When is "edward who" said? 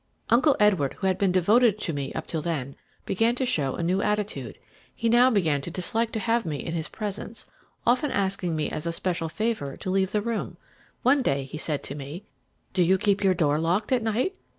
0.59-1.05